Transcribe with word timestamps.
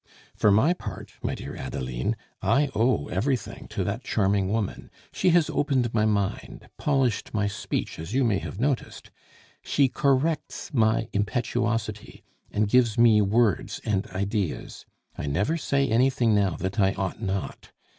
For 0.35 0.49
my 0.49 0.73
part, 0.73 1.11
my 1.21 1.35
dear 1.35 1.55
Adeline, 1.55 2.15
I 2.41 2.71
owe 2.73 3.07
everything 3.09 3.67
to 3.67 3.83
that 3.83 4.03
charming 4.03 4.49
woman; 4.51 4.89
she 5.13 5.29
has 5.29 5.47
opened 5.47 5.93
my 5.93 6.07
mind, 6.07 6.67
polished 6.77 7.35
my 7.35 7.45
speech, 7.47 7.99
as 7.99 8.11
you 8.11 8.23
may 8.23 8.39
have 8.39 8.59
noticed; 8.59 9.11
she 9.61 9.89
corrects 9.89 10.73
my 10.73 11.07
impetuosity, 11.13 12.23
and 12.49 12.67
gives 12.67 12.97
me 12.97 13.21
words 13.21 13.79
and 13.85 14.07
ideas. 14.07 14.87
I 15.19 15.27
never 15.27 15.55
say 15.55 15.87
anything 15.87 16.33
now 16.33 16.55
that 16.55 16.79
I 16.79 16.93
ought 16.93 17.21
not. 17.21 17.71